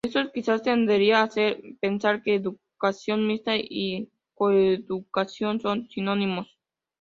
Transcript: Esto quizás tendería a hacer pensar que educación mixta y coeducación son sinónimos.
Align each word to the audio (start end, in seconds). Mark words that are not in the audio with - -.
Esto 0.03 0.31
quizás 0.33 0.63
tendería 0.63 1.19
a 1.19 1.25
hacer 1.25 1.51
pensar 1.79 2.23
que 2.23 2.33
educación 2.33 3.27
mixta 3.27 3.55
y 3.55 4.09
coeducación 4.33 5.59
son 5.61 5.87
sinónimos. 5.91 6.47